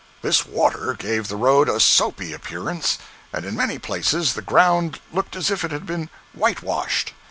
[0.23, 2.97] This water gave the road a soapy appearance,
[3.31, 7.13] and in many places the ground looked as if it had been whitewashed.